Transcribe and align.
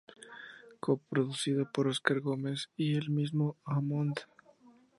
Co-producido 0.83 1.69
por 1.71 1.85
Óscar 1.87 2.21
Gómez 2.21 2.71
y 2.75 2.95
el 2.95 3.11
mismo 3.11 3.57
Hammond. 3.65 4.15